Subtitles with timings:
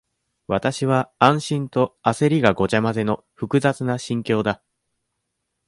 [0.47, 4.63] わたしは、安心とあせりがごちゃまぜの、複雑な心境だ。